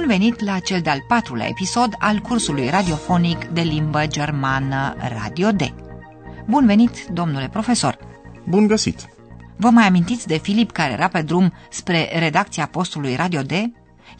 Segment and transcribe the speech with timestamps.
[0.00, 5.60] Bun venit la cel de-al patrulea episod al cursului radiofonic de limbă germană Radio D.
[6.46, 7.98] Bun venit, domnule profesor!
[8.48, 9.08] Bun găsit!
[9.56, 13.50] Vă mai amintiți de Filip care era pe drum spre redacția postului Radio D?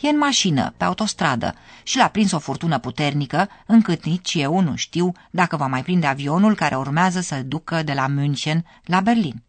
[0.01, 4.77] E în mașină, pe autostradă, și l-a prins o furtună puternică, încât nici eu nu
[4.77, 9.43] știu dacă va mai prinde avionul care urmează să-l ducă de la München la Berlin.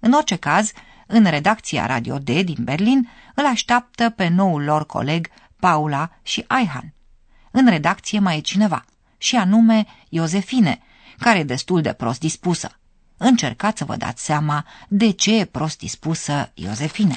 [0.00, 0.72] În orice caz,
[1.06, 5.28] în redacția Radio D din Berlin, îl așteaptă pe noul lor coleg
[5.60, 6.92] Paula și Aihan.
[7.50, 8.84] În redacție mai e cineva,
[9.18, 10.80] și anume Iosefine,
[11.18, 12.78] care e destul de prost dispusă.
[13.16, 17.16] Încercați să vă dați seama de ce e prost dispusă Iosefine.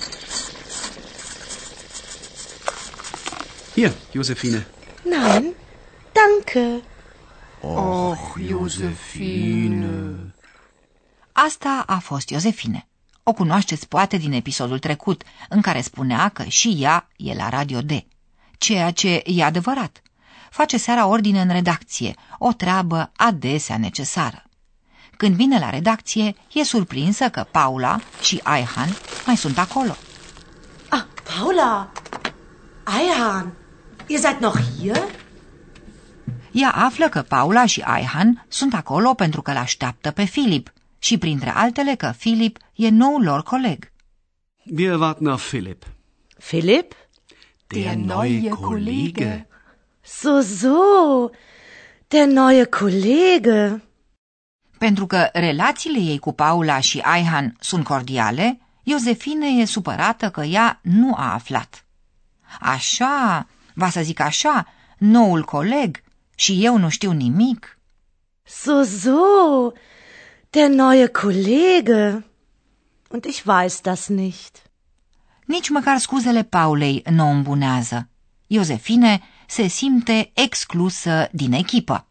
[3.73, 4.67] Hier, Josephine.
[5.03, 5.53] Nein,
[6.11, 6.83] danke.
[7.61, 10.33] Och, Josephine.
[11.31, 12.87] Asta a fost Iosefine.
[13.23, 17.81] O cunoașteți poate din episodul trecut, în care spunea că și ea e la Radio
[17.81, 17.91] D.
[18.57, 20.01] Ceea ce e adevărat.
[20.49, 24.43] Face seara ordine în redacție, o treabă adesea necesară.
[25.17, 29.95] Când vine la redacție, e surprinsă că Paula și Aihan mai sunt acolo.
[30.89, 31.91] Ah, Paula.
[32.99, 33.53] Eihan,
[34.07, 35.03] ihr seid noch hier?
[36.51, 41.49] Ea află că Paula și Aihan sunt acolo pentru că l-așteaptă pe Filip și printre
[41.49, 43.91] altele că Filip e noul lor coleg.
[44.77, 45.85] Wir warten auf Philipp.
[46.47, 46.93] Philipp?
[47.67, 49.47] Der neue Kollege.
[50.01, 51.29] So, so.
[52.07, 53.81] Der neue Kollege.
[54.77, 60.79] Pentru că relațiile ei cu Paula și Aihan sunt cordiale, Iosefine e supărată că ea
[60.81, 61.85] nu a aflat.
[62.59, 64.67] Așa, va să zic așa,
[64.97, 66.03] noul coleg
[66.35, 67.77] și eu nu știu nimic.
[68.43, 69.71] So, so.
[70.49, 72.25] Der neue Kollege.
[73.09, 74.61] Und ich weiß das nicht.
[75.45, 78.09] Nici măcar scuzele Paulei nu o îmbunează.
[78.47, 82.07] Iosefine se simte exclusă din echipă.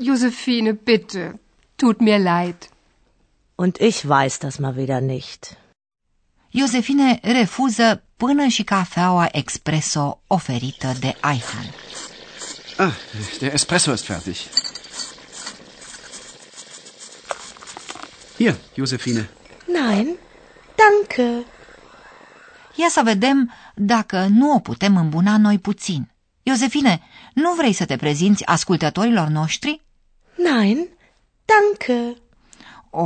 [0.00, 1.40] Josephine, bitte.
[1.76, 2.56] Tut mir leid.
[3.54, 5.56] Und ich weiß das mal wieder nicht.
[6.58, 11.74] Iosefine refuză până și cafeaua expreso oferită de Aihan.
[12.76, 12.92] Ah,
[13.38, 14.34] der Espresso ist fertig.
[18.36, 19.30] Hier, Josephine.
[19.66, 20.16] Nein,
[20.74, 21.44] danke.
[22.74, 26.10] Ia să vedem dacă nu o putem îmbuna noi puțin.
[26.42, 27.02] Iosefine,
[27.34, 29.82] nu vrei să te prezinți ascultătorilor noștri?
[30.36, 30.88] Nein,
[31.44, 32.16] danke.
[32.90, 33.04] O,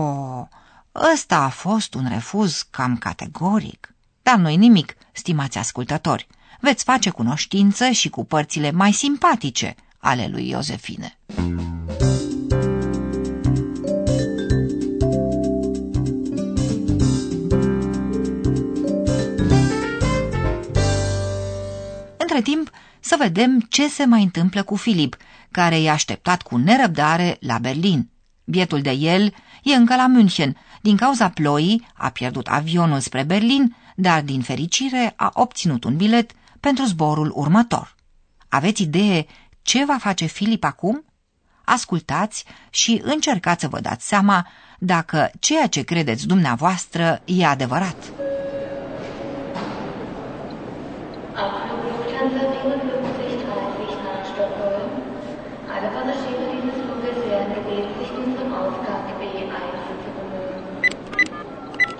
[1.13, 3.95] ăsta a fost un refuz cam categoric.
[4.23, 6.27] Dar nu-i nimic, stimați ascultători.
[6.61, 11.19] Veți face cunoștință și cu părțile mai simpatice ale lui Iosefine.
[22.17, 22.71] Între timp,
[23.01, 25.17] să vedem ce se mai întâmplă cu Filip,
[25.51, 28.11] care i-a așteptat cu nerăbdare la Berlin.
[28.45, 30.57] Bietul de el e încă la München.
[30.81, 36.31] Din cauza ploii a pierdut avionul spre Berlin, dar din fericire a obținut un bilet
[36.61, 37.95] pentru zborul următor.
[38.49, 39.27] Aveți idee
[39.63, 41.05] ce va face Filip acum?
[41.65, 44.47] Ascultați și încercați să vă dați seama
[44.79, 48.13] dacă ceea ce credeți dumneavoastră e adevărat.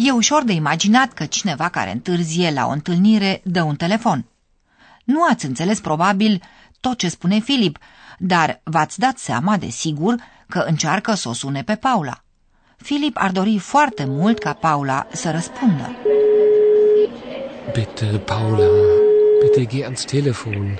[0.00, 4.24] E ușor de imaginat că cineva care întârzie la o întâlnire dă un telefon.
[5.04, 6.42] Nu ați înțeles probabil
[6.80, 7.78] tot ce spune Filip,
[8.18, 10.14] dar v-ați dat seama, de sigur,
[10.48, 12.22] că încearcă să o sune pe Paula.
[12.76, 15.96] Filip ar dori foarte mult ca Paula să răspundă.
[17.72, 18.66] Bitte, Paula.
[19.42, 20.78] Bitte geh ans Telefon.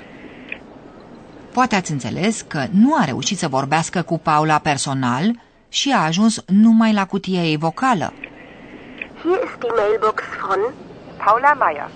[1.53, 5.39] Poate ați înțeles că nu a reușit să vorbească cu Paula personal
[5.69, 8.13] și a ajuns numai la cutia ei vocală.
[9.23, 10.61] Hier ist die Mailbox von
[11.17, 11.89] Paula Meier.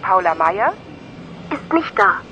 [0.00, 0.72] Paula Meier
[1.52, 2.22] ist nicht da.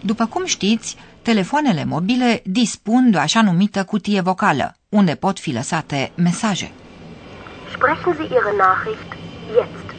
[0.00, 5.52] După cum știți, telefoanele mobile dispun de o așa numită cutie vocală, unde pot fi
[5.52, 6.70] lăsate mesaje.
[7.72, 9.16] Sprechen Sie Ihre Nachricht
[9.54, 9.94] jetzt.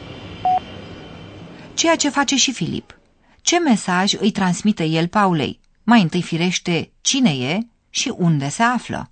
[1.74, 2.96] Ceea ce face și Filip.
[3.40, 5.60] Ce mesaj îi transmite el Paulei?
[5.82, 7.58] Mai întâi firește cine e
[7.90, 9.10] și unde se află.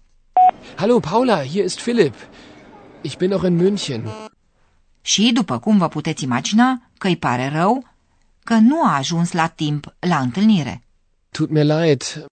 [0.77, 2.15] Hallo, Paula, hier ist Philipp.
[3.03, 4.09] Ich bin noch in München.
[5.03, 7.85] Și, după cum vă puteți imagina, că îi pare rău
[8.45, 10.83] că nu a ajuns la timp la întâlnire.
[11.31, 12.25] Tut mir leid.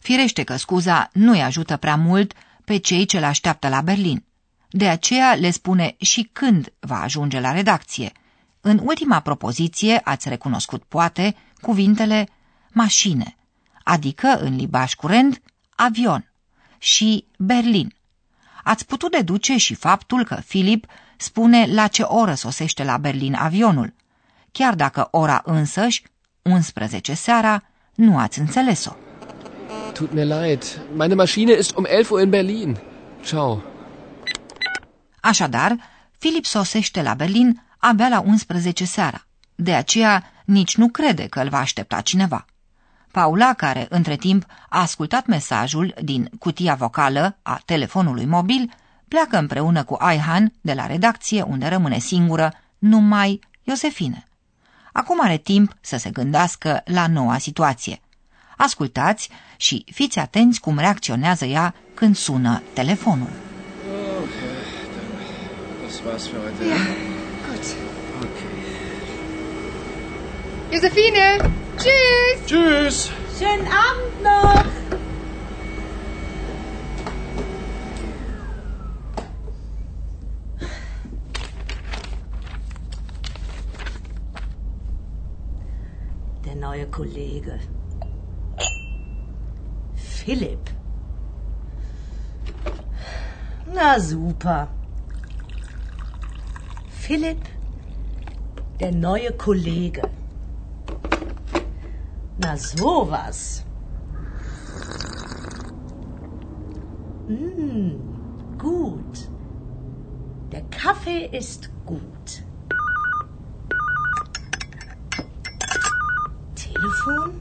[0.00, 2.32] Firește că scuza nu îi ajută prea mult
[2.64, 4.24] pe cei ce l-așteaptă la Berlin.
[4.70, 8.12] De aceea le spune și când va ajunge la redacție.
[8.60, 12.28] În ultima propoziție ați recunoscut, poate, cuvintele
[12.72, 13.36] mașine,
[13.84, 15.42] adică, în limbaj curent,
[15.76, 16.32] avion
[16.78, 17.94] și Berlin.
[18.62, 20.86] Ați putut deduce și faptul că Filip
[21.16, 23.94] spune la ce oră sosește la Berlin avionul,
[24.52, 26.02] chiar dacă ora însăși,
[26.42, 27.62] 11 seara,
[27.94, 28.92] nu ați înțeles-o.
[29.92, 30.62] Tut mir leid.
[30.94, 32.78] Meine Maschine ist um 11 Uhr in Berlin.
[33.24, 33.62] Ciao.
[35.20, 35.76] Așadar,
[36.18, 39.26] Filip sosește la Berlin abia la 11 seara.
[39.54, 42.44] De aceea nici nu crede că îl va aștepta cineva.
[43.12, 48.70] Paula, care între timp a ascultat mesajul din cutia vocală a telefonului mobil,
[49.08, 54.26] pleacă împreună cu Aihan de la redacție, unde rămâne singură numai Iosefine.
[54.92, 58.00] Acum are timp să se gândească la noua situație.
[58.56, 63.30] Ascultați și fiți atenți cum reacționează ea când sună telefonul.
[65.82, 66.64] Das war's für heute.
[66.64, 66.76] Ja,
[67.48, 67.64] gut.
[70.72, 72.46] Josephine, tschüss.
[72.46, 73.10] Tschüss.
[73.38, 74.64] Schönen Abend noch.
[86.44, 87.58] Der neue Kollege.
[89.94, 90.70] Philipp.
[93.74, 94.68] Na super.
[96.90, 97.40] Philipp,
[98.78, 100.02] der neue Kollege.
[102.38, 103.64] Na sowas.
[107.28, 109.28] Mm, gut.
[110.50, 112.44] Der Kaffee ist gut.
[116.54, 117.40] Telefon?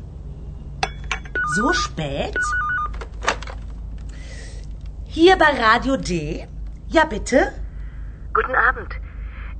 [1.55, 2.37] So spät?
[5.05, 6.47] Hier bei Radio D?
[6.87, 7.53] Ja, bitte?
[8.33, 8.93] Guten Abend.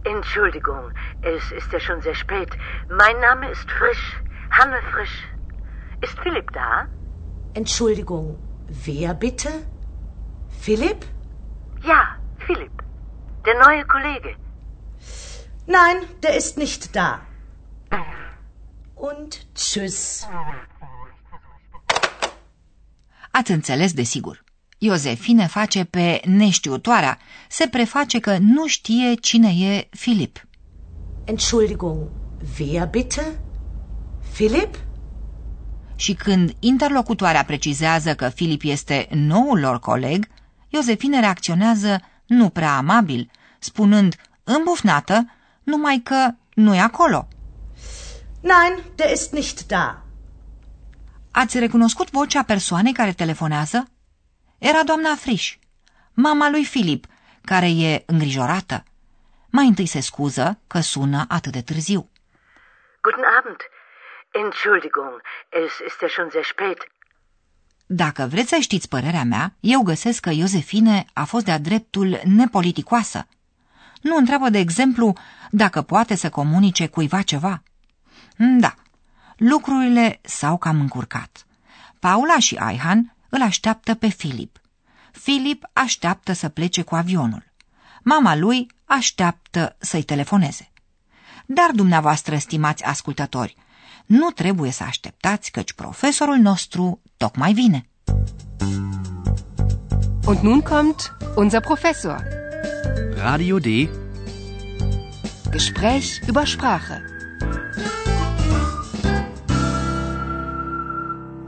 [0.03, 2.49] Entschuldigung, es ist ja schon sehr spät.
[2.89, 4.20] Mein Name ist Frisch,
[4.57, 5.17] Hanne Frisch.
[6.05, 6.87] Ist Philipp da?
[7.53, 8.27] Entschuldigung,
[8.85, 9.49] wer bitte?
[10.63, 11.05] Philipp?
[11.83, 12.01] Ja,
[12.45, 12.75] Philipp.
[13.45, 14.31] Der neue Kollege.
[15.65, 17.09] Nein, der ist nicht da.
[18.95, 20.27] Und tschüss.
[23.31, 24.43] Ați înțeles, desigur.
[24.77, 27.17] Iosefine face pe neștiutoarea,
[27.49, 30.41] se preface că nu știe cine e Filip.
[31.23, 32.09] Entschuldigung,
[32.59, 33.39] wer bitte?
[34.41, 34.75] Philipp?
[35.95, 40.27] Și când interlocutoarea precizează că Filip este noul lor coleg,
[40.69, 45.25] Iosefine reacționează nu prea amabil, spunând îmbufnată,
[45.63, 47.27] numai că nu e acolo.
[48.41, 50.03] Nein, der ist nicht da.
[51.31, 53.87] Ați recunoscut vocea persoanei care telefonează?
[54.57, 55.57] Era doamna Friș,
[56.13, 57.05] mama lui Filip,
[57.41, 58.83] care e îngrijorată.
[59.49, 62.09] Mai întâi se scuză că sună atât de târziu.
[63.01, 63.57] Guten Abend.
[64.31, 66.77] Entschuldigung, es ist ja schon sehr spät.
[67.85, 73.27] Dacă vreți să știți părerea mea, eu găsesc că Iosefine a fost de-a dreptul nepoliticoasă.
[74.01, 75.13] Nu întreabă, de exemplu,
[75.49, 77.63] dacă poate să comunice cuiva ceva.
[78.37, 78.73] Da,
[79.37, 81.45] lucrurile s-au cam încurcat.
[81.99, 84.61] Paula și Aihan îl așteaptă pe Filip.
[85.11, 87.43] Filip așteaptă să plece cu avionul.
[88.03, 90.71] Mama lui așteaptă să-i telefoneze.
[91.45, 93.55] Dar dumneavoastră, stimați ascultători,
[94.11, 97.89] nu trebuie să așteptați căci profesorul nostru tocmai vine.
[100.25, 102.23] Und nun kommt unser Professor.
[103.15, 103.65] Radio D.
[105.51, 107.01] Gespräch über Sprache.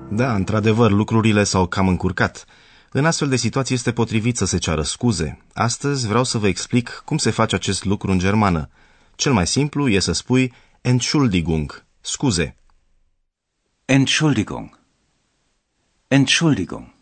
[0.09, 2.45] Da, într-adevăr, lucrurile s-au cam încurcat.
[2.91, 5.37] În astfel de situații este potrivit să se ceară scuze.
[5.53, 8.69] Astăzi vreau să vă explic cum se face acest lucru în germană.
[9.15, 12.55] Cel mai simplu e să spui Entschuldigung, scuze.
[13.85, 14.77] Entschuldigung.
[16.07, 16.93] Entschuldigung.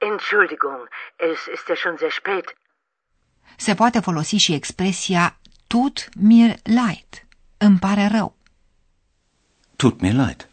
[0.00, 0.80] Entschuldigung,
[1.18, 2.46] es ist ja schon sehr spät.
[3.56, 7.26] Se poate folosi și expresia tut mir leid,
[7.58, 8.36] îmi pare rău.
[9.76, 10.48] Tut mir leid.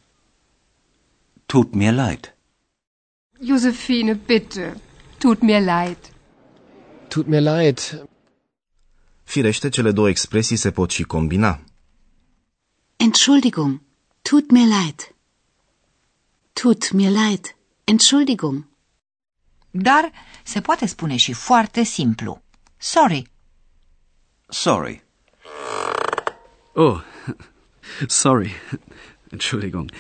[1.46, 2.36] Tut mir leid.
[3.39, 4.81] Josephine, bitte.
[5.17, 5.98] Tut mir leid.
[7.07, 8.07] Tut mir leid.
[9.24, 11.60] Firește, cele două expresii se pot și combina.
[12.97, 13.81] Entschuldigung,
[14.21, 15.15] tut mir leid.
[16.53, 17.55] Tut mir leid.
[17.83, 18.65] Entschuldigung.
[19.71, 20.11] Dar
[20.43, 22.41] se poate spune și foarte simplu.
[22.77, 23.27] Sorry.
[24.47, 25.03] Sorry.
[26.73, 27.01] Oh,
[28.07, 28.51] sorry.
[29.31, 29.91] Entschuldigung.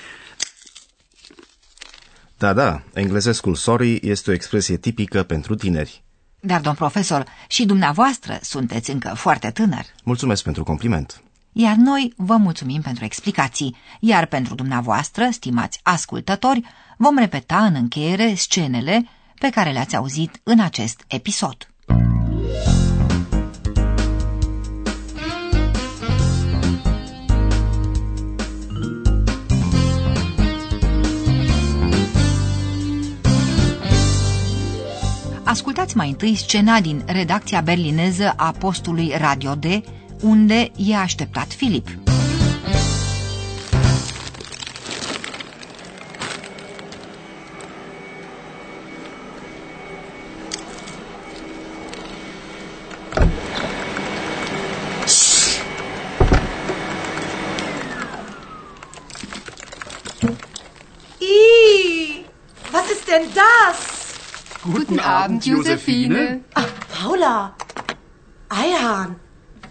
[2.37, 6.03] Da, da, englezescul sorry este o expresie tipică pentru tineri.
[6.39, 9.85] Dar, domn profesor, și dumneavoastră sunteți încă foarte tânăr.
[10.03, 11.21] Mulțumesc pentru compliment.
[11.59, 16.61] Iar noi vă mulțumim pentru explicații, iar pentru dumneavoastră, stimați ascultători,
[16.97, 19.07] vom repeta în încheiere scenele
[19.39, 21.67] pe care le-ați auzit în acest episod.
[35.43, 39.65] Ascultați mai întâi scena din redacția berlineză a postului Radio D,
[40.21, 41.87] unde e așteptat Filip.
[61.19, 62.25] Ih,
[62.71, 63.97] was ist denn das?
[64.63, 66.41] Guten Abend, Josephine.
[66.53, 66.67] Ach,
[67.01, 67.55] Paula.
[68.49, 69.19] Eihahn,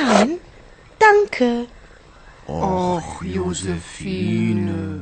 [0.00, 0.38] Nein,
[0.96, 1.66] danke.
[2.46, 5.00] Och, Josephine.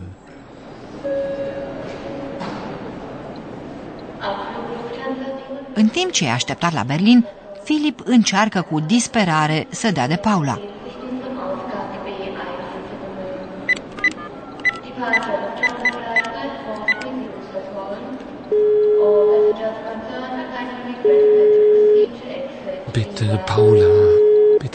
[5.74, 7.26] În timp ce e așteptat la Berlin,
[7.64, 10.58] Filip încearcă cu disperare să dea de Paula.
[10.58, 12.38] sich unserem Ausgang B1
[12.88, 13.40] zu bemühen.
[14.88, 18.12] Departure Lufthansa Flight 540 is verfolgen.
[19.02, 22.92] All passengers concerned are kindly requested to proceed to exit.
[22.96, 24.07] Bitte, Paula.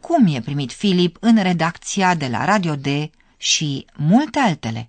[0.00, 2.86] cum e primit Filip în redacția de la Radio D
[3.36, 4.88] și multe altele.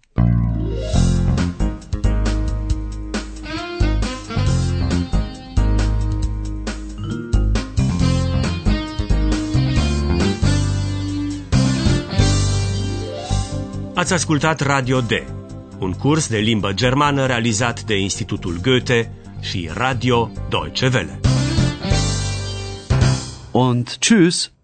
[13.96, 15.12] Ați ascultat Radio D,
[15.80, 21.20] un curs de limbă germană realizat de Institutul Goethe și Radio Deutsche Welle.
[23.52, 24.61] Und tschüss.